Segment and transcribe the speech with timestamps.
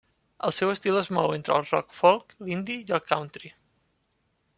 [0.47, 3.53] El seu estil es mou entre el rock folk, l'indie i el country.